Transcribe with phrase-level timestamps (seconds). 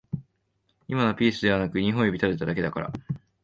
[0.87, 2.91] 今のはピースではなく二本指立てただけだから